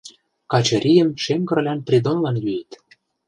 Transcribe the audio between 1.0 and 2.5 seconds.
Шем Кырлян Придонлан